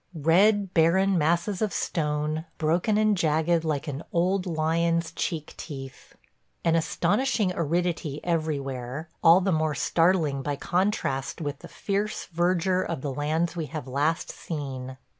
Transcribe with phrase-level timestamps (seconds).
[0.15, 6.15] Red barren masses of stone, broken and jagged like "An old lion's cheek teeth."...
[6.65, 13.01] An astonishing aridity everywhere, all the more startling by contrast with the fierce verdure of
[13.01, 14.97] the lands we have last seen.